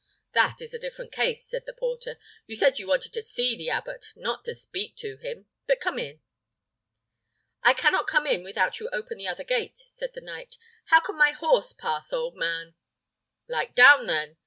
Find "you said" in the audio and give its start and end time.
2.47-2.79